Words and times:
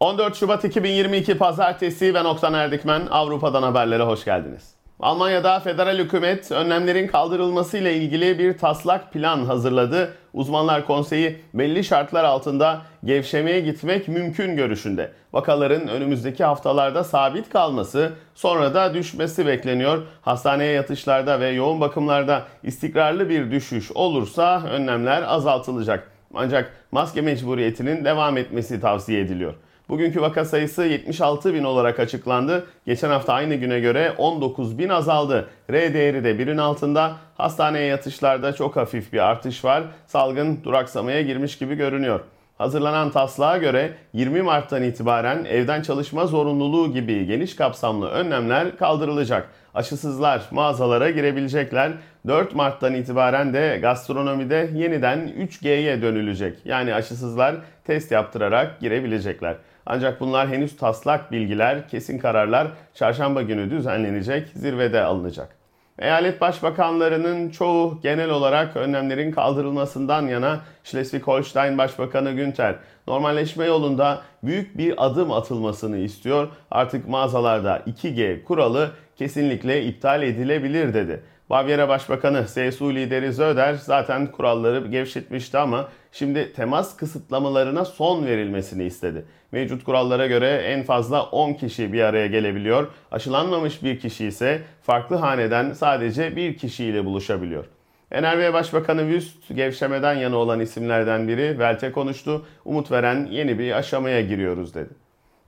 14 0.00 0.36
Şubat 0.36 0.64
2022 0.64 1.38
Pazartesi 1.38 2.14
ben 2.14 2.24
Oktan 2.24 2.54
Erdikmen. 2.54 3.06
Avrupa'dan 3.10 3.62
haberlere 3.62 4.02
hoş 4.02 4.24
geldiniz. 4.24 4.74
Almanya'da 5.00 5.60
federal 5.60 5.98
hükümet 5.98 6.52
önlemlerin 6.52 7.06
kaldırılması 7.06 7.78
ile 7.78 7.96
ilgili 7.96 8.38
bir 8.38 8.58
taslak 8.58 9.12
plan 9.12 9.44
hazırladı. 9.44 10.14
Uzmanlar 10.32 10.86
konseyi 10.86 11.38
belli 11.54 11.84
şartlar 11.84 12.24
altında 12.24 12.82
gevşemeye 13.04 13.60
gitmek 13.60 14.08
mümkün 14.08 14.56
görüşünde. 14.56 15.12
Vakaların 15.32 15.88
önümüzdeki 15.88 16.44
haftalarda 16.44 17.04
sabit 17.04 17.50
kalması, 17.50 18.12
sonra 18.34 18.74
da 18.74 18.94
düşmesi 18.94 19.46
bekleniyor. 19.46 20.02
Hastaneye 20.22 20.72
yatışlarda 20.72 21.40
ve 21.40 21.48
yoğun 21.48 21.80
bakımlarda 21.80 22.42
istikrarlı 22.62 23.28
bir 23.28 23.50
düşüş 23.50 23.92
olursa 23.92 24.62
önlemler 24.62 25.22
azaltılacak. 25.22 26.10
Ancak 26.34 26.72
maske 26.92 27.20
mecburiyetinin 27.20 28.04
devam 28.04 28.36
etmesi 28.36 28.80
tavsiye 28.80 29.20
ediliyor. 29.20 29.54
Bugünkü 29.88 30.20
vaka 30.20 30.44
sayısı 30.44 30.82
76 30.82 31.54
bin 31.54 31.64
olarak 31.64 32.00
açıklandı. 32.00 32.66
Geçen 32.86 33.10
hafta 33.10 33.32
aynı 33.32 33.54
güne 33.54 33.80
göre 33.80 34.14
19 34.18 34.78
bin 34.78 34.88
azaldı. 34.88 35.48
R 35.70 35.94
değeri 35.94 36.24
de 36.24 36.38
birin 36.38 36.58
altında. 36.58 37.16
Hastaneye 37.36 37.86
yatışlarda 37.86 38.52
çok 38.52 38.76
hafif 38.76 39.12
bir 39.12 39.18
artış 39.18 39.64
var. 39.64 39.82
Salgın 40.06 40.64
duraksamaya 40.64 41.22
girmiş 41.22 41.58
gibi 41.58 41.74
görünüyor. 41.74 42.20
Hazırlanan 42.58 43.10
taslağa 43.10 43.56
göre 43.56 43.92
20 44.12 44.42
Mart'tan 44.42 44.82
itibaren 44.82 45.44
evden 45.44 45.82
çalışma 45.82 46.26
zorunluluğu 46.26 46.92
gibi 46.92 47.26
geniş 47.26 47.56
kapsamlı 47.56 48.08
önlemler 48.08 48.76
kaldırılacak. 48.76 49.48
Aşısızlar 49.74 50.42
mağazalara 50.50 51.10
girebilecekler. 51.10 51.92
4 52.26 52.54
Mart'tan 52.54 52.94
itibaren 52.94 53.54
de 53.54 53.78
gastronomide 53.82 54.70
yeniden 54.74 55.18
3G'ye 55.18 56.02
dönülecek. 56.02 56.58
Yani 56.64 56.94
aşısızlar 56.94 57.56
test 57.84 58.12
yaptırarak 58.12 58.80
girebilecekler. 58.80 59.56
Ancak 59.86 60.20
bunlar 60.20 60.48
henüz 60.48 60.76
taslak 60.76 61.32
bilgiler, 61.32 61.88
kesin 61.88 62.18
kararlar 62.18 62.68
çarşamba 62.94 63.42
günü 63.42 63.70
düzenlenecek, 63.70 64.48
zirvede 64.54 65.02
alınacak. 65.02 65.56
Eyalet 65.98 66.40
başbakanlarının 66.40 67.50
çoğu 67.50 68.00
genel 68.02 68.30
olarak 68.30 68.76
önlemlerin 68.76 69.32
kaldırılmasından 69.32 70.26
yana 70.26 70.60
Schleswig-Holstein 70.84 71.78
Başbakanı 71.78 72.32
Günther 72.32 72.74
normalleşme 73.08 73.64
yolunda 73.64 74.22
büyük 74.42 74.78
bir 74.78 75.06
adım 75.06 75.32
atılmasını 75.32 75.98
istiyor. 75.98 76.48
Artık 76.70 77.08
mağazalarda 77.08 77.78
2G 77.78 78.44
kuralı 78.44 78.90
kesinlikle 79.16 79.84
iptal 79.84 80.22
edilebilir 80.22 80.94
dedi. 80.94 81.22
Bavyera 81.50 81.88
Başbakanı 81.88 82.46
CSU 82.46 82.94
lideri 82.94 83.32
Söder 83.32 83.74
zaten 83.74 84.26
kuralları 84.26 84.86
gevşetmişti 84.86 85.58
ama 85.58 85.88
şimdi 86.12 86.52
temas 86.52 86.96
kısıtlamalarına 86.96 87.84
son 87.84 88.26
verilmesini 88.26 88.84
istedi. 88.84 89.24
Mevcut 89.52 89.84
kurallara 89.84 90.26
göre 90.26 90.48
en 90.48 90.82
fazla 90.82 91.22
10 91.22 91.52
kişi 91.52 91.92
bir 91.92 92.00
araya 92.00 92.26
gelebiliyor. 92.26 92.86
Aşılanmamış 93.10 93.82
bir 93.82 94.00
kişi 94.00 94.26
ise 94.26 94.62
farklı 94.82 95.16
haneden 95.16 95.72
sadece 95.72 96.36
bir 96.36 96.56
kişiyle 96.56 97.04
buluşabiliyor. 97.04 97.64
NRV 98.12 98.52
Başbakanı 98.52 99.00
Wüst 99.00 99.56
gevşemeden 99.56 100.14
yana 100.14 100.36
olan 100.36 100.60
isimlerden 100.60 101.28
biri 101.28 101.58
Velte 101.58 101.92
konuştu. 101.92 102.46
Umut 102.64 102.90
veren 102.90 103.28
yeni 103.30 103.58
bir 103.58 103.72
aşamaya 103.72 104.20
giriyoruz 104.20 104.74
dedi. 104.74 104.90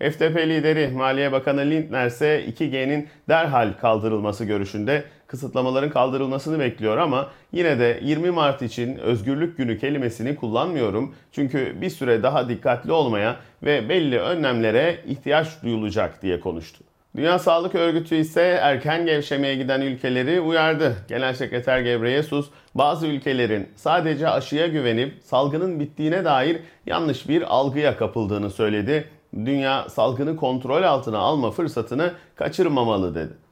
FDP 0.00 0.36
lideri 0.36 0.88
Maliye 0.88 1.32
Bakanı 1.32 1.60
Lindner 1.60 2.06
ise 2.06 2.44
2G'nin 2.48 3.08
derhal 3.28 3.72
kaldırılması 3.80 4.44
görüşünde 4.44 5.04
kısıtlamaların 5.28 5.90
kaldırılmasını 5.90 6.58
bekliyor 6.58 6.96
ama 6.96 7.30
yine 7.52 7.78
de 7.78 8.00
20 8.02 8.30
Mart 8.30 8.62
için 8.62 8.96
özgürlük 8.96 9.56
günü 9.56 9.78
kelimesini 9.78 10.36
kullanmıyorum. 10.36 11.14
Çünkü 11.32 11.80
bir 11.80 11.90
süre 11.90 12.22
daha 12.22 12.48
dikkatli 12.48 12.92
olmaya 12.92 13.36
ve 13.62 13.88
belli 13.88 14.20
önlemlere 14.20 14.98
ihtiyaç 15.06 15.62
duyulacak 15.62 16.22
diye 16.22 16.40
konuştu. 16.40 16.84
Dünya 17.16 17.38
Sağlık 17.38 17.74
Örgütü 17.74 18.16
ise 18.16 18.58
erken 18.62 19.06
gevşemeye 19.06 19.54
giden 19.54 19.80
ülkeleri 19.80 20.40
uyardı. 20.40 20.96
Genel 21.08 21.34
Sekreter 21.34 21.80
Gebreyesus 21.80 22.50
bazı 22.74 23.06
ülkelerin 23.06 23.68
sadece 23.76 24.28
aşıya 24.28 24.66
güvenip 24.66 25.14
salgının 25.24 25.80
bittiğine 25.80 26.24
dair 26.24 26.60
yanlış 26.86 27.28
bir 27.28 27.42
algıya 27.42 27.96
kapıldığını 27.96 28.50
söyledi. 28.50 29.04
Dünya 29.34 29.88
salgını 29.88 30.36
kontrol 30.36 30.82
altına 30.82 31.18
alma 31.18 31.50
fırsatını 31.50 32.12
kaçırmamalı 32.36 33.14
dedi. 33.14 33.47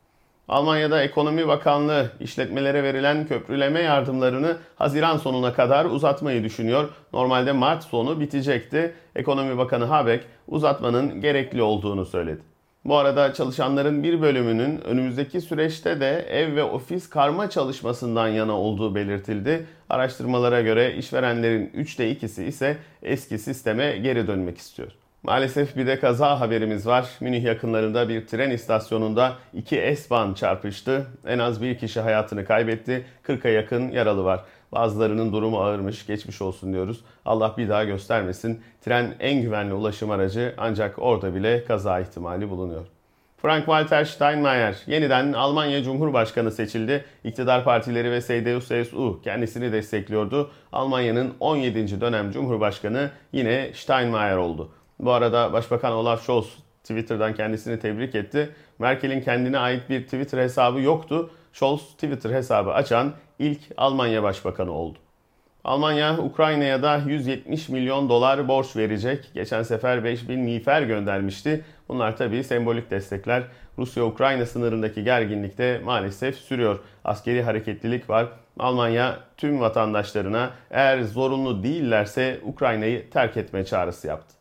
Almanya'da 0.48 1.02
Ekonomi 1.02 1.48
Bakanlığı 1.48 2.10
işletmelere 2.20 2.82
verilen 2.82 3.26
köprüleme 3.26 3.80
yardımlarını 3.80 4.56
Haziran 4.76 5.16
sonuna 5.16 5.52
kadar 5.52 5.84
uzatmayı 5.84 6.44
düşünüyor. 6.44 6.88
Normalde 7.12 7.52
Mart 7.52 7.84
sonu 7.84 8.20
bitecekti. 8.20 8.94
Ekonomi 9.16 9.58
Bakanı 9.58 9.84
Habeck 9.84 10.24
uzatmanın 10.48 11.20
gerekli 11.20 11.62
olduğunu 11.62 12.04
söyledi. 12.04 12.40
Bu 12.84 12.96
arada 12.96 13.34
çalışanların 13.34 14.02
bir 14.02 14.22
bölümünün 14.22 14.80
önümüzdeki 14.80 15.40
süreçte 15.40 16.00
de 16.00 16.26
ev 16.30 16.56
ve 16.56 16.64
ofis 16.64 17.10
karma 17.10 17.50
çalışmasından 17.50 18.28
yana 18.28 18.52
olduğu 18.52 18.94
belirtildi. 18.94 19.66
Araştırmalara 19.90 20.60
göre 20.60 20.94
işverenlerin 20.94 21.66
3'te 21.66 22.12
2'si 22.12 22.44
ise 22.44 22.76
eski 23.02 23.38
sisteme 23.38 23.96
geri 23.96 24.26
dönmek 24.26 24.58
istiyor. 24.58 24.92
Maalesef 25.26 25.76
bir 25.76 25.86
de 25.86 25.98
kaza 26.00 26.40
haberimiz 26.40 26.86
var. 26.86 27.08
Münih 27.20 27.42
yakınlarında 27.42 28.08
bir 28.08 28.26
tren 28.26 28.50
istasyonunda 28.50 29.32
iki 29.54 29.96
S-Bahn 29.96 30.34
çarpıştı. 30.34 31.06
En 31.26 31.38
az 31.38 31.62
bir 31.62 31.78
kişi 31.78 32.00
hayatını 32.00 32.44
kaybetti. 32.44 33.04
40'a 33.24 33.50
yakın 33.50 33.88
yaralı 33.90 34.24
var. 34.24 34.44
Bazılarının 34.72 35.32
durumu 35.32 35.58
ağırmış, 35.58 36.06
geçmiş 36.06 36.42
olsun 36.42 36.72
diyoruz. 36.72 37.04
Allah 37.24 37.54
bir 37.56 37.68
daha 37.68 37.84
göstermesin. 37.84 38.62
Tren 38.84 39.14
en 39.20 39.42
güvenli 39.42 39.74
ulaşım 39.74 40.10
aracı 40.10 40.54
ancak 40.58 40.98
orada 40.98 41.34
bile 41.34 41.64
kaza 41.64 42.00
ihtimali 42.00 42.50
bulunuyor. 42.50 42.86
Frank-Walter 43.42 44.04
Steinmeier 44.04 44.76
yeniden 44.86 45.32
Almanya 45.32 45.82
Cumhurbaşkanı 45.82 46.50
seçildi. 46.50 47.04
İktidar 47.24 47.64
partileri 47.64 48.10
ve 48.10 48.18
CDU-CSU 48.18 49.22
kendisini 49.22 49.72
destekliyordu. 49.72 50.50
Almanya'nın 50.72 51.34
17. 51.40 52.00
dönem 52.00 52.30
Cumhurbaşkanı 52.30 53.10
yine 53.32 53.70
Steinmeier 53.74 54.36
oldu. 54.36 54.70
Bu 55.00 55.12
arada 55.12 55.52
Başbakan 55.52 55.92
Olaf 55.92 56.22
Scholz 56.22 56.46
Twitter'dan 56.82 57.34
kendisini 57.34 57.78
tebrik 57.78 58.14
etti. 58.14 58.50
Merkel'in 58.78 59.20
kendine 59.20 59.58
ait 59.58 59.90
bir 59.90 60.04
Twitter 60.04 60.38
hesabı 60.38 60.80
yoktu. 60.80 61.30
Scholz 61.52 61.80
Twitter 61.80 62.30
hesabı 62.30 62.72
açan 62.72 63.12
ilk 63.38 63.60
Almanya 63.76 64.22
Başbakanı 64.22 64.72
oldu. 64.72 64.98
Almanya 65.64 66.18
Ukrayna'ya 66.18 66.82
da 66.82 67.00
170 67.06 67.68
milyon 67.68 68.08
dolar 68.08 68.48
borç 68.48 68.76
verecek. 68.76 69.30
Geçen 69.34 69.62
sefer 69.62 70.04
5000 70.04 70.40
miğfer 70.40 70.82
göndermişti. 70.82 71.64
Bunlar 71.88 72.16
tabii 72.16 72.44
sembolik 72.44 72.90
destekler. 72.90 73.42
Rusya-Ukrayna 73.78 74.46
sınırındaki 74.46 75.04
gerginlik 75.04 75.58
de 75.58 75.80
maalesef 75.84 76.36
sürüyor. 76.36 76.78
Askeri 77.04 77.42
hareketlilik 77.42 78.10
var. 78.10 78.26
Almanya 78.58 79.18
tüm 79.36 79.60
vatandaşlarına 79.60 80.50
eğer 80.70 81.02
zorunlu 81.02 81.62
değillerse 81.62 82.40
Ukrayna'yı 82.44 83.10
terk 83.10 83.36
etme 83.36 83.64
çağrısı 83.64 84.06
yaptı. 84.06 84.35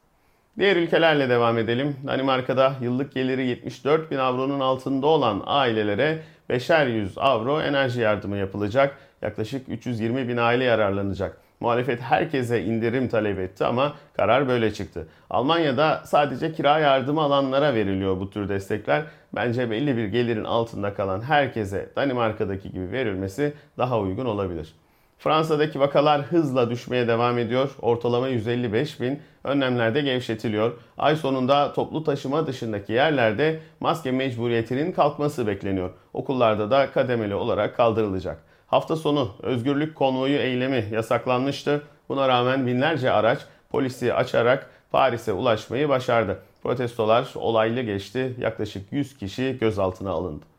Diğer 0.57 0.75
ülkelerle 0.75 1.29
devam 1.29 1.57
edelim. 1.57 1.95
Danimarka'da 2.07 2.73
yıllık 2.81 3.13
geliri 3.13 3.47
74 3.47 4.11
bin 4.11 4.17
avronun 4.17 4.59
altında 4.59 5.07
olan 5.07 5.43
ailelere 5.45 6.19
5'er 6.49 6.91
100 6.91 7.17
avro 7.17 7.61
enerji 7.61 8.01
yardımı 8.01 8.37
yapılacak. 8.37 8.97
Yaklaşık 9.21 9.69
320 9.69 10.27
bin 10.27 10.37
aile 10.37 10.63
yararlanacak. 10.63 11.37
Muhalefet 11.59 12.01
herkese 12.01 12.63
indirim 12.63 13.07
talep 13.07 13.39
etti 13.39 13.65
ama 13.65 13.93
karar 14.13 14.47
böyle 14.47 14.73
çıktı. 14.73 15.07
Almanya'da 15.29 16.01
sadece 16.05 16.53
kira 16.53 16.79
yardımı 16.79 17.21
alanlara 17.21 17.73
veriliyor 17.73 18.19
bu 18.19 18.29
tür 18.29 18.49
destekler. 18.49 19.03
Bence 19.35 19.71
belli 19.71 19.97
bir 19.97 20.05
gelirin 20.05 20.43
altında 20.43 20.93
kalan 20.93 21.21
herkese 21.21 21.89
Danimarka'daki 21.95 22.71
gibi 22.71 22.91
verilmesi 22.91 23.53
daha 23.77 23.99
uygun 23.99 24.25
olabilir. 24.25 24.73
Fransa'daki 25.17 25.79
vakalar 25.79 26.21
hızla 26.21 26.69
düşmeye 26.69 27.07
devam 27.07 27.37
ediyor. 27.37 27.75
Ortalama 27.81 28.27
155 28.27 29.01
bin 29.01 29.19
önlemlerde 29.43 30.01
gevşetiliyor. 30.01 30.73
Ay 30.97 31.15
sonunda 31.15 31.73
toplu 31.73 32.03
taşıma 32.03 32.47
dışındaki 32.47 32.93
yerlerde 32.93 33.59
maske 33.79 34.11
mecburiyetinin 34.11 34.91
kalkması 34.91 35.47
bekleniyor. 35.47 35.89
Okullarda 36.13 36.71
da 36.71 36.91
kademeli 36.91 37.35
olarak 37.35 37.75
kaldırılacak. 37.75 38.43
Hafta 38.67 38.95
sonu 38.95 39.31
özgürlük 39.43 39.95
konvoyu 39.95 40.37
eylemi 40.37 40.85
yasaklanmıştı. 40.91 41.81
Buna 42.09 42.27
rağmen 42.27 42.67
binlerce 42.67 43.11
araç 43.11 43.39
polisi 43.69 44.13
açarak 44.13 44.69
Paris'e 44.91 45.33
ulaşmayı 45.33 45.89
başardı. 45.89 46.39
Protestolar 46.63 47.27
olaylı 47.35 47.81
geçti. 47.81 48.35
Yaklaşık 48.39 48.91
100 48.91 49.17
kişi 49.17 49.57
gözaltına 49.59 50.11
alındı. 50.11 50.54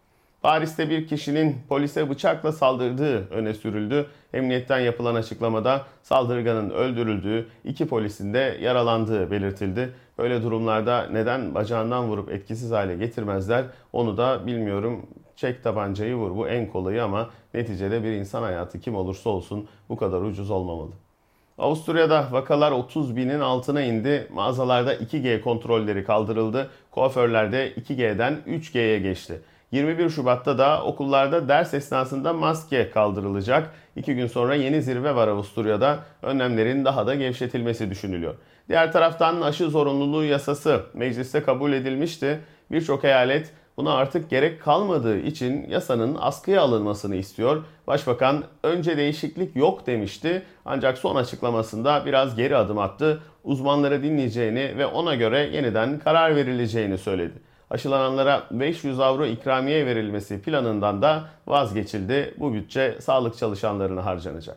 Paris'te 0.46 0.90
bir 0.90 1.06
kişinin 1.06 1.56
polise 1.68 2.10
bıçakla 2.10 2.52
saldırdığı 2.52 3.28
öne 3.30 3.54
sürüldü. 3.54 4.06
Emniyetten 4.32 4.78
yapılan 4.78 5.14
açıklamada 5.14 5.82
saldırganın 6.02 6.70
öldürüldüğü, 6.70 7.46
iki 7.64 7.88
polisin 7.88 8.34
de 8.34 8.58
yaralandığı 8.60 9.30
belirtildi. 9.30 9.94
Böyle 10.18 10.42
durumlarda 10.42 11.06
neden 11.12 11.54
bacağından 11.54 12.04
vurup 12.04 12.30
etkisiz 12.30 12.70
hale 12.70 12.96
getirmezler 12.96 13.64
onu 13.92 14.16
da 14.16 14.46
bilmiyorum. 14.46 15.06
Çek 15.36 15.64
tabancayı 15.64 16.14
vur 16.14 16.36
bu 16.36 16.48
en 16.48 16.66
kolayı 16.66 17.04
ama 17.04 17.30
neticede 17.54 18.02
bir 18.02 18.12
insan 18.12 18.42
hayatı 18.42 18.80
kim 18.80 18.96
olursa 18.96 19.30
olsun 19.30 19.68
bu 19.88 19.96
kadar 19.96 20.20
ucuz 20.20 20.50
olmamalı. 20.50 20.92
Avusturya'da 21.58 22.28
vakalar 22.32 22.72
30 22.72 23.16
binin 23.16 23.40
altına 23.40 23.82
indi. 23.82 24.28
Mağazalarda 24.32 24.94
2G 24.94 25.40
kontrolleri 25.40 26.04
kaldırıldı. 26.04 26.70
Kuaförlerde 26.90 27.72
2G'den 27.72 28.36
3G'ye 28.46 28.98
geçti. 28.98 29.40
21 29.72 30.10
Şubat'ta 30.10 30.58
da 30.58 30.82
okullarda 30.84 31.48
ders 31.48 31.74
esnasında 31.74 32.32
maske 32.32 32.90
kaldırılacak. 32.90 33.70
İki 33.96 34.14
gün 34.14 34.26
sonra 34.26 34.54
yeni 34.54 34.82
zirve 34.82 35.14
var 35.14 35.28
Avusturya'da. 35.28 35.98
Önlemlerin 36.22 36.84
daha 36.84 37.06
da 37.06 37.14
gevşetilmesi 37.14 37.90
düşünülüyor. 37.90 38.34
Diğer 38.68 38.92
taraftan 38.92 39.40
aşı 39.40 39.70
zorunluluğu 39.70 40.24
yasası 40.24 40.80
mecliste 40.94 41.42
kabul 41.42 41.72
edilmişti. 41.72 42.40
Birçok 42.70 43.04
eyalet 43.04 43.52
buna 43.76 43.94
artık 43.94 44.30
gerek 44.30 44.62
kalmadığı 44.62 45.18
için 45.18 45.70
yasanın 45.70 46.16
askıya 46.20 46.62
alınmasını 46.62 47.16
istiyor. 47.16 47.64
Başbakan 47.86 48.44
önce 48.62 48.96
değişiklik 48.96 49.56
yok 49.56 49.86
demişti 49.86 50.42
ancak 50.64 50.98
son 50.98 51.16
açıklamasında 51.16 52.06
biraz 52.06 52.36
geri 52.36 52.56
adım 52.56 52.78
attı. 52.78 53.22
Uzmanları 53.44 54.02
dinleyeceğini 54.02 54.78
ve 54.78 54.86
ona 54.86 55.14
göre 55.14 55.38
yeniden 55.52 55.98
karar 55.98 56.36
verileceğini 56.36 56.98
söyledi. 56.98 57.34
Aşılananlara 57.70 58.46
500 58.50 59.00
avro 59.00 59.26
ikramiye 59.26 59.86
verilmesi 59.86 60.42
planından 60.42 61.02
da 61.02 61.28
vazgeçildi. 61.46 62.34
Bu 62.38 62.54
bütçe 62.54 62.96
sağlık 63.00 63.38
çalışanlarına 63.38 64.04
harcanacak. 64.04 64.56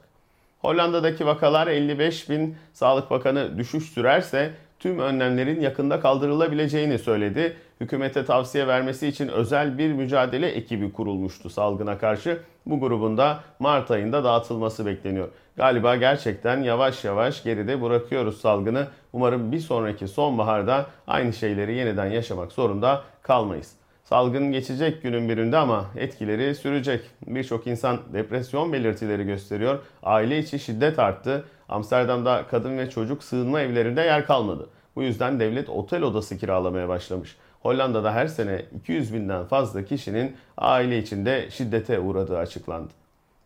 Hollanda'daki 0.59 1.25
vakalar 1.25 1.67
55 1.67 2.29
bin 2.29 2.57
Sağlık 2.73 3.11
Bakanı 3.11 3.57
düşüş 3.57 3.83
sürerse 3.83 4.53
tüm 4.79 4.99
önlemlerin 4.99 5.61
yakında 5.61 5.99
kaldırılabileceğini 5.99 6.99
söyledi. 6.99 7.57
Hükümete 7.81 8.25
tavsiye 8.25 8.67
vermesi 8.67 9.07
için 9.07 9.27
özel 9.27 9.77
bir 9.77 9.93
mücadele 9.93 10.47
ekibi 10.47 10.91
kurulmuştu 10.91 11.49
salgına 11.49 11.97
karşı. 11.97 12.39
Bu 12.65 12.79
grubun 12.79 13.17
da 13.17 13.39
Mart 13.59 13.91
ayında 13.91 14.23
dağıtılması 14.23 14.85
bekleniyor. 14.85 15.29
Galiba 15.55 15.95
gerçekten 15.95 16.63
yavaş 16.63 17.05
yavaş 17.05 17.43
geride 17.43 17.81
bırakıyoruz 17.81 18.41
salgını. 18.41 18.87
Umarım 19.13 19.51
bir 19.51 19.59
sonraki 19.59 20.07
sonbaharda 20.07 20.85
aynı 21.07 21.33
şeyleri 21.33 21.75
yeniden 21.75 22.05
yaşamak 22.05 22.51
zorunda 22.51 23.03
kalmayız. 23.21 23.78
Salgın 24.09 24.51
geçecek 24.51 25.03
günün 25.03 25.29
birinde 25.29 25.57
ama 25.57 25.85
etkileri 25.95 26.55
sürecek. 26.55 27.01
Birçok 27.27 27.67
insan 27.67 27.99
depresyon 28.13 28.73
belirtileri 28.73 29.25
gösteriyor. 29.25 29.79
Aile 30.03 30.39
içi 30.39 30.59
şiddet 30.59 30.99
arttı. 30.99 31.45
Amsterdam'da 31.69 32.45
kadın 32.51 32.77
ve 32.77 32.89
çocuk 32.89 33.23
sığınma 33.23 33.61
evlerinde 33.61 34.01
yer 34.01 34.25
kalmadı. 34.25 34.69
Bu 34.95 35.03
yüzden 35.03 35.39
devlet 35.39 35.69
otel 35.69 36.01
odası 36.01 36.37
kiralamaya 36.37 36.89
başlamış. 36.89 37.37
Hollanda'da 37.59 38.13
her 38.13 38.27
sene 38.27 38.65
200 38.79 39.13
binden 39.13 39.45
fazla 39.45 39.85
kişinin 39.85 40.35
aile 40.57 40.99
içinde 40.99 41.51
şiddete 41.51 41.99
uğradığı 41.99 42.37
açıklandı. 42.37 42.89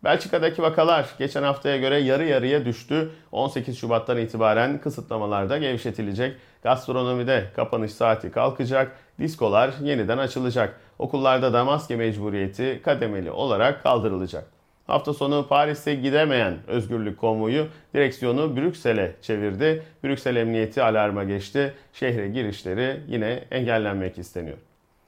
Belçika'daki 0.04 0.62
vakalar 0.62 1.09
geçen 1.19 1.44
haftaya 1.44 1.77
göre 1.77 2.00
yarı 2.00 2.25
yarıya 2.25 2.66
düştü. 2.66 3.12
18 3.31 3.77
Şubat'tan 3.77 4.18
itibaren 4.18 4.77
kısıtlamalarda 4.77 5.57
gevşetilecek. 5.57 6.38
Gastronomide 6.63 7.44
kapanış 7.56 7.92
saati 7.92 8.31
kalkacak. 8.31 8.98
Diskolar 9.19 9.74
yeniden 9.83 10.18
açılacak. 10.18 10.80
Okullarda 11.00 11.54
da 11.54 11.65
maske 11.65 11.95
mecburiyeti 11.95 12.81
kademeli 12.83 13.31
olarak 13.31 13.83
kaldırılacak. 13.83 14.45
Hafta 14.88 15.13
sonu 15.13 15.48
Paris'e 15.48 15.95
gidemeyen 15.95 16.57
özgürlük 16.68 17.18
konvoyu 17.18 17.68
direksiyonu 17.94 18.56
Brüksel'e 18.56 19.15
çevirdi. 19.21 19.83
Brüksel 20.04 20.36
Emniyeti 20.36 20.83
alarma 20.83 21.24
geçti. 21.24 21.74
Şehre 21.94 22.27
girişleri 22.27 23.01
yine 23.07 23.44
engellenmek 23.51 24.18
isteniyor. 24.18 24.57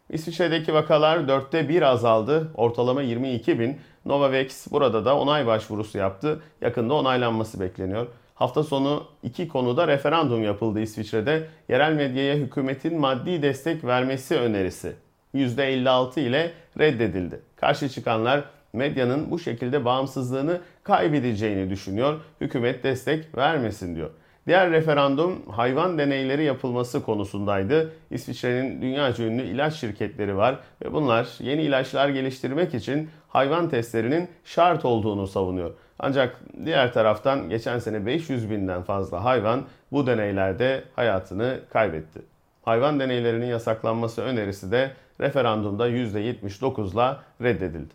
İsviçre'deki 0.10 0.74
vakalar 0.74 1.28
dörtte 1.28 1.70
bir 1.70 1.82
azaldı. 1.82 2.52
Ortalama 2.56 3.02
22 3.02 3.60
bin. 3.60 3.80
Novavax 4.06 4.72
burada 4.72 5.06
da 5.06 5.18
onay 5.18 5.48
başvurusu 5.48 5.98
yaptı. 5.98 6.42
Yakında 6.62 6.94
onaylanması 6.94 7.60
bekleniyor. 7.60 8.08
Hafta 8.36 8.64
sonu 8.64 9.04
iki 9.24 9.48
konuda 9.48 9.88
referandum 9.88 10.44
yapıldı 10.44 10.80
İsviçre'de. 10.80 11.48
Yerel 11.70 11.94
medyaya 11.94 12.36
hükümetin 12.36 13.00
maddi 13.00 13.42
destek 13.42 13.84
vermesi 13.84 14.36
önerisi 14.36 14.96
%56 15.36 16.20
ile 16.20 16.52
reddedildi. 16.80 17.40
Karşı 17.56 17.90
çıkanlar 17.90 18.44
medyanın 18.74 19.32
bu 19.32 19.40
şekilde 19.40 19.86
bağımsızlığını 19.86 20.62
kaybedeceğini 20.84 21.70
düşünüyor. 21.70 22.20
Hükümet 22.42 22.84
destek 22.84 23.38
vermesin 23.38 23.96
diyor. 23.96 24.10
Diğer 24.48 24.72
referandum 24.72 25.42
hayvan 25.52 25.98
deneyleri 25.98 26.44
yapılması 26.44 27.04
konusundaydı. 27.04 27.94
İsviçre'nin 28.12 28.82
dünyaca 28.82 29.26
ünlü 29.26 29.44
ilaç 29.44 29.74
şirketleri 29.74 30.38
var 30.38 30.60
ve 30.86 30.94
bunlar 30.94 31.28
yeni 31.40 31.62
ilaçlar 31.62 32.10
geliştirmek 32.10 32.74
için 32.74 33.10
hayvan 33.28 33.70
testlerinin 33.70 34.28
şart 34.44 34.86
olduğunu 34.86 35.28
savunuyor. 35.28 35.72
Ancak 36.00 36.40
diğer 36.66 36.94
taraftan 36.94 37.50
geçen 37.50 37.80
sene 37.80 38.06
500 38.06 38.50
binden 38.50 38.82
fazla 38.84 39.24
hayvan 39.24 39.66
bu 39.92 40.08
deneylerde 40.08 40.84
hayatını 40.96 41.60
kaybetti. 41.74 42.22
Hayvan 42.66 43.00
deneylerinin 43.00 43.46
yasaklanması 43.46 44.22
önerisi 44.22 44.72
de 44.72 44.92
referandumda 45.22 45.90
%79'la 45.90 47.24
reddedildi. 47.42 47.94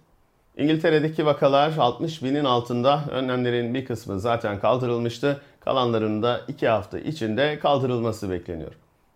İngiltere'deki 0.56 1.26
vakalar 1.26 1.72
60 1.78 2.22
binin 2.22 2.44
altında 2.44 3.00
önlemlerin 3.10 3.74
bir 3.74 3.84
kısmı 3.84 4.20
zaten 4.20 4.60
kaldırılmıştı. 4.60 5.40
Kalanlarının 5.60 6.22
da 6.22 6.40
2 6.48 6.68
hafta 6.68 6.98
içinde 6.98 7.58
kaldırılması 7.58 8.30
bekleniyor. 8.30 8.72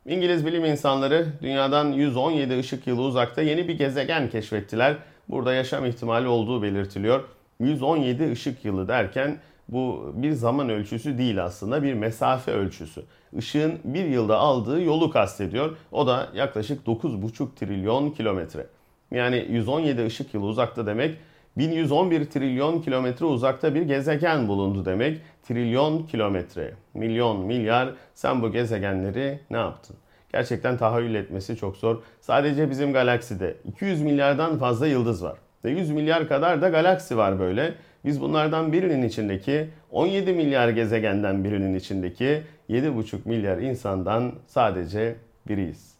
İngiliz 0.07 0.47
bilim 0.47 0.65
insanları 0.65 1.27
dünyadan 1.43 1.93
117 1.93 2.59
ışık 2.59 2.87
yılı 2.87 3.03
uzakta 3.03 3.43
yeni 3.43 3.69
bir 3.69 3.79
gezegen 3.79 4.31
keşfettiler. 4.31 4.97
Burada 5.29 5.55
yaşam 5.55 5.87
ihtimali 5.87 6.29
olduğu 6.29 6.63
belirtiliyor. 6.63 7.25
117 7.61 8.33
ışık 8.33 8.65
yılı 8.65 8.89
derken 8.89 9.39
bu 9.69 10.13
bir 10.15 10.33
zaman 10.33 10.69
ölçüsü 10.69 11.19
değil 11.19 11.45
aslında 11.45 11.83
bir 11.83 11.95
mesafe 11.95 12.53
ölçüsü. 12.53 13.03
Işığın 13.39 13.79
bir 13.85 14.05
yılda 14.05 14.39
aldığı 14.39 14.83
yolu 14.83 15.11
kastediyor. 15.11 15.77
O 15.93 16.07
da 16.07 16.29
yaklaşık 16.35 16.87
9,5 16.87 17.55
trilyon 17.57 18.11
kilometre. 18.11 18.67
Yani 19.11 19.47
117 19.51 20.07
ışık 20.07 20.35
yılı 20.35 20.47
uzakta 20.47 20.87
demek 20.87 21.17
1111 21.57 22.25
trilyon 22.25 22.81
kilometre 22.81 23.27
uzakta 23.27 23.75
bir 23.75 23.83
gezegen 23.83 24.49
bulundu 24.49 24.85
demek. 24.85 25.21
Trilyon 25.43 26.03
kilometre, 26.03 26.75
milyon, 26.95 27.41
milyar 27.41 27.95
sen 28.15 28.43
bu 28.43 28.53
gezegenleri 28.53 29.41
ne 29.51 29.57
yaptın? 29.57 29.97
Gerçekten 30.33 30.77
tahayyül 30.77 31.15
etmesi 31.15 31.57
çok 31.57 31.77
zor. 31.77 32.03
Sadece 32.21 32.71
bizim 32.71 32.93
galakside 32.93 33.57
200 33.65 34.03
milyardan 34.03 34.59
fazla 34.59 34.87
yıldız 34.87 35.25
var. 35.25 35.39
Ve 35.65 35.71
100 35.71 35.91
milyar 35.91 36.29
kadar 36.29 36.63
da 36.63 36.69
galaksi 36.69 37.17
var 37.17 37.39
böyle. 37.39 37.75
Biz 38.05 38.21
bunlardan 38.21 38.73
birinin 38.73 39.03
içindeki 39.03 39.69
17 39.91 40.33
milyar 40.33 40.69
gezegenden 40.69 41.45
birinin 41.45 41.75
içindeki 41.75 42.43
7,5 42.71 43.17
milyar 43.25 43.59
insandan 43.59 44.33
sadece 44.47 45.17
biriyiz. 45.49 45.95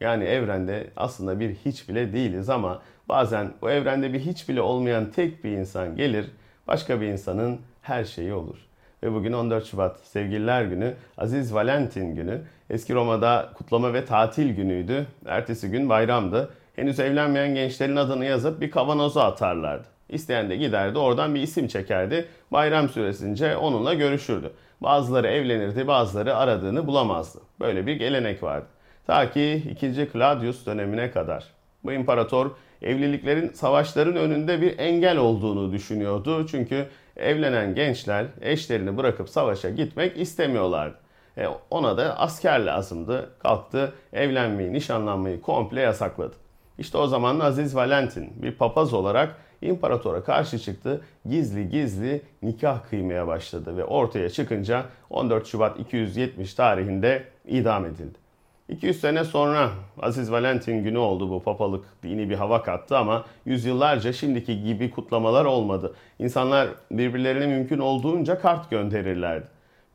Yani 0.00 0.24
evrende 0.24 0.86
aslında 0.96 1.40
bir 1.40 1.54
hiç 1.54 1.88
bile 1.88 2.12
değiliz 2.12 2.48
ama 2.48 2.82
bazen 3.08 3.52
bu 3.62 3.70
evrende 3.70 4.12
bir 4.12 4.20
hiç 4.20 4.48
bile 4.48 4.60
olmayan 4.60 5.10
tek 5.10 5.44
bir 5.44 5.50
insan 5.50 5.96
gelir, 5.96 6.26
başka 6.68 7.00
bir 7.00 7.06
insanın 7.06 7.60
her 7.82 8.04
şeyi 8.04 8.32
olur. 8.32 8.56
Ve 9.02 9.12
bugün 9.12 9.32
14 9.32 9.66
Şubat 9.66 9.98
Sevgililer 10.00 10.64
Günü, 10.64 10.94
Aziz 11.18 11.54
Valentin 11.54 12.14
Günü. 12.14 12.40
Eski 12.70 12.94
Roma'da 12.94 13.50
kutlama 13.54 13.94
ve 13.94 14.04
tatil 14.04 14.54
günüydü. 14.54 15.06
Ertesi 15.26 15.70
gün 15.70 15.88
bayramdı. 15.88 16.50
Henüz 16.76 17.00
evlenmeyen 17.00 17.54
gençlerin 17.54 17.96
adını 17.96 18.24
yazıp 18.24 18.60
bir 18.60 18.70
kavanoza 18.70 19.24
atarlardı. 19.24 19.88
İsteyen 20.08 20.50
de 20.50 20.56
giderdi 20.56 20.98
oradan 20.98 21.34
bir 21.34 21.40
isim 21.40 21.68
çekerdi. 21.68 22.28
Bayram 22.50 22.88
süresince 22.88 23.56
onunla 23.56 23.94
görüşürdü. 23.94 24.52
Bazıları 24.80 25.26
evlenirdi, 25.26 25.86
bazıları 25.86 26.36
aradığını 26.36 26.86
bulamazdı. 26.86 27.38
Böyle 27.60 27.86
bir 27.86 27.94
gelenek 27.96 28.42
vardı. 28.42 28.66
Ta 29.06 29.30
ki 29.30 29.62
2. 29.70 30.08
Claudius 30.12 30.66
dönemine 30.66 31.10
kadar. 31.10 31.44
Bu 31.84 31.92
imparator 31.92 32.50
evliliklerin 32.82 33.48
savaşların 33.48 34.16
önünde 34.16 34.60
bir 34.60 34.78
engel 34.78 35.16
olduğunu 35.16 35.72
düşünüyordu. 35.72 36.46
Çünkü 36.46 36.86
evlenen 37.16 37.74
gençler 37.74 38.26
eşlerini 38.40 38.96
bırakıp 38.96 39.28
savaşa 39.28 39.70
gitmek 39.70 40.16
istemiyorlardı. 40.16 40.96
E, 41.38 41.46
ona 41.70 41.96
da 41.96 42.18
asker 42.18 42.60
lazımdı. 42.60 43.30
Kalktı 43.38 43.92
evlenmeyi, 44.12 44.72
nişanlanmayı 44.72 45.40
komple 45.40 45.80
yasakladı. 45.80 46.41
İşte 46.78 46.98
o 46.98 47.06
zaman 47.06 47.40
Aziz 47.40 47.76
Valentin 47.76 48.42
bir 48.42 48.52
papaz 48.52 48.94
olarak 48.94 49.36
imparatora 49.62 50.24
karşı 50.24 50.58
çıktı. 50.58 51.00
Gizli 51.28 51.68
gizli 51.68 52.22
nikah 52.42 52.78
kıymaya 52.90 53.26
başladı 53.26 53.76
ve 53.76 53.84
ortaya 53.84 54.30
çıkınca 54.30 54.84
14 55.10 55.46
Şubat 55.46 55.80
270 55.80 56.54
tarihinde 56.54 57.24
idam 57.46 57.86
edildi. 57.86 58.22
200 58.68 59.00
sene 59.00 59.24
sonra 59.24 59.70
Aziz 60.02 60.32
Valentin 60.32 60.84
günü 60.84 60.98
oldu 60.98 61.30
bu 61.30 61.42
papalık 61.42 61.84
dini 62.02 62.30
bir 62.30 62.34
hava 62.34 62.62
kattı 62.62 62.98
ama 62.98 63.24
yüzyıllarca 63.44 64.12
şimdiki 64.12 64.64
gibi 64.64 64.90
kutlamalar 64.90 65.44
olmadı. 65.44 65.94
İnsanlar 66.18 66.68
birbirlerine 66.90 67.46
mümkün 67.46 67.78
olduğunca 67.78 68.40
kart 68.40 68.70
gönderirlerdi. 68.70 69.46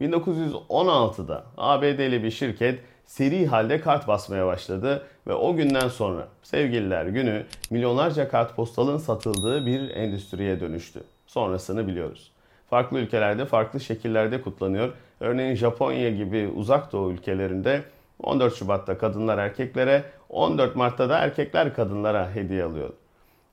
1916'da 0.02 1.44
ABD'li 1.58 2.24
bir 2.24 2.32
şirket 2.32 2.80
seri 3.08 3.48
halde 3.48 3.82
kart 3.82 4.08
basmaya 4.08 4.48
başladı 4.48 5.04
ve 5.28 5.34
o 5.34 5.56
günden 5.56 5.88
sonra 5.88 6.28
sevgililer 6.44 7.06
günü 7.06 7.46
milyonlarca 7.70 8.30
kartpostalın 8.30 8.98
satıldığı 8.98 9.66
bir 9.66 9.90
endüstriye 9.90 10.60
dönüştü. 10.60 11.04
Sonrasını 11.28 11.88
biliyoruz. 11.88 12.32
farklı 12.70 13.00
ülkelerde 13.00 13.46
farklı 13.46 13.80
şekillerde 13.80 14.42
kutlanıyor. 14.42 14.94
Örneğin 15.20 15.56
Japonya 15.56 16.10
gibi 16.10 16.48
uzak 16.56 16.92
doğu 16.92 17.12
ülkelerinde 17.12 17.84
14 18.24 18.56
Şubat'ta 18.56 18.98
kadınlar 18.98 19.38
erkeklere, 19.38 20.04
14 20.30 20.76
Mart'ta 20.76 21.10
da 21.10 21.18
erkekler 21.18 21.74
kadınlara 21.74 22.36
hediye 22.36 22.64
alıyor. 22.64 22.90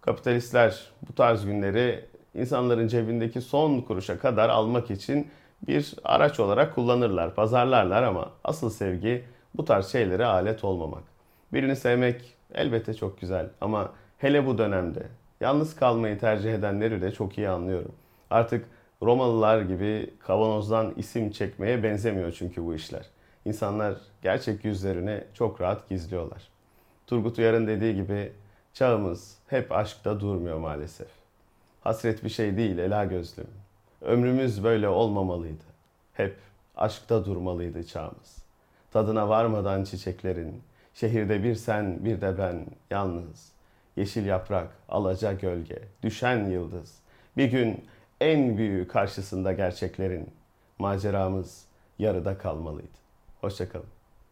Kapitalistler 0.01 0.81
bu 1.09 1.15
tarz 1.15 1.47
günleri 1.47 2.05
insanların 2.35 2.89
cebindeki 2.89 3.41
son 3.41 3.81
kuruşa 3.81 4.19
kadar 4.19 4.49
almak 4.49 4.91
için 4.91 5.29
bir 5.67 5.95
araç 6.05 6.41
olarak 6.41 6.75
kullanırlar, 6.75 7.35
pazarlarlar 7.35 8.03
ama 8.03 8.31
asıl 8.45 8.71
sevgi 8.71 9.25
bu 9.55 9.65
tarz 9.65 9.87
şeylere 9.87 10.25
alet 10.25 10.65
olmamak. 10.65 11.03
Birini 11.53 11.77
sevmek 11.77 12.35
elbette 12.55 12.95
çok 12.95 13.21
güzel 13.21 13.49
ama 13.61 13.93
hele 14.19 14.47
bu 14.47 14.59
dönemde 14.59 15.07
yalnız 15.41 15.77
kalmayı 15.77 16.19
tercih 16.19 16.55
edenleri 16.55 17.03
de 17.03 17.13
çok 17.13 17.39
iyi 17.39 17.49
anlıyorum. 17.49 17.93
Artık 18.31 18.67
Romalılar 19.03 19.61
gibi 19.61 20.11
kavanozdan 20.19 20.95
isim 20.97 21.31
çekmeye 21.31 21.83
benzemiyor 21.83 22.33
çünkü 22.33 22.65
bu 22.65 22.75
işler. 22.75 23.07
İnsanlar 23.45 23.95
gerçek 24.23 24.65
yüzlerini 24.65 25.25
çok 25.35 25.61
rahat 25.61 25.89
gizliyorlar. 25.89 26.49
Turgut 27.07 27.39
Uyar'ın 27.39 27.67
dediği 27.67 27.95
gibi 27.95 28.33
çağımız 28.73 29.39
hep 29.47 29.73
aşkta 29.73 30.21
durmuyor 30.21 30.59
maalesef. 30.59 31.09
Hasret 31.81 32.25
bir 32.25 32.29
şey 32.29 32.57
değil 32.57 32.79
ela 32.79 33.05
gözlüm. 33.05 33.47
Ömrümüz 34.01 34.65
böyle 34.65 34.89
olmamalıydı. 34.89 35.65
Hep 36.13 36.37
aşkta 36.77 37.25
durmalıydı 37.25 37.87
çağımız. 37.87 38.45
Tadına 38.95 39.29
varmadan 39.29 39.85
çiçeklerin, 39.85 40.63
şehirde 40.95 41.43
bir 41.43 41.55
sen 41.55 42.05
bir 42.05 42.21
de 42.21 42.39
ben 42.39 42.67
yalnız. 42.91 43.53
Yeşil 43.97 44.27
yaprak, 44.27 44.69
alaca 44.89 45.33
gölge, 45.33 45.79
düşen 46.03 46.45
yıldız. 46.45 46.99
Bir 47.37 47.45
gün 47.45 47.85
en 48.21 48.57
büyüğü 48.57 48.89
karşısında 48.89 49.53
gerçeklerin 49.53 50.31
maceramız 50.79 51.65
yarıda 51.99 52.39
kalmalıydı. 52.39 52.99
Hoşçakalın. 53.41 53.94